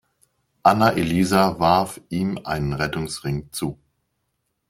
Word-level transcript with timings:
Anna-Elisa 0.63 1.59
warf 1.59 2.01
ihm 2.09 2.39
einen 2.43 2.73
Rettungsring 2.73 3.49
zu. 3.51 3.77